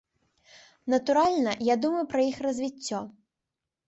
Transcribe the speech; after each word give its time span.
Натуральна, 0.93 1.53
я 1.67 1.75
думаю 1.83 2.01
пра 2.13 2.21
іх 2.29 2.37
развіццё. 2.47 2.99